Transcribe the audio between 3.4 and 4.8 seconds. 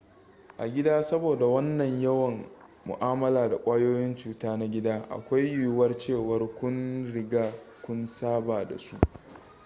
da ƙwayoyin cuta na